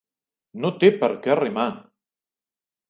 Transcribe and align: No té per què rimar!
No 0.63 0.71
té 0.85 0.91
per 1.03 1.11
què 1.27 1.39
rimar! 1.43 1.69